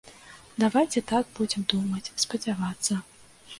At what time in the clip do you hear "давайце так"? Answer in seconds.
0.63-1.29